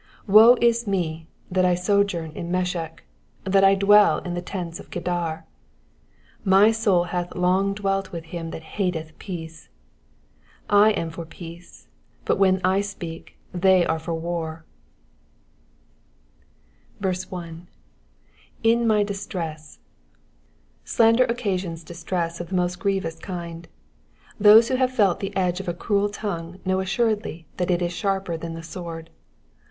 [0.25, 3.03] 5 Woe is me, that I sojourn in Mesech,
[3.43, 5.45] that I dwell in the tents of Kedar!
[6.39, 9.69] 6 My soul hath long dwelt with him that hateth peace.
[10.71, 11.87] 7 I am for peace:
[12.25, 14.65] but when I speak, they are for war.
[16.99, 17.67] 1.
[18.07, 19.77] /;» my distress,'*^
[20.83, 23.67] Slander occasions distress of the most grieTOus kind.
[24.39, 27.93] Those who have felt the edge of a cruel tongue know assor^ly that it is
[27.93, 29.11] sharper than the sword.